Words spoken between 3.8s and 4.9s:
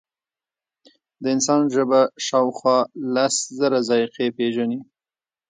ذایقې پېژني.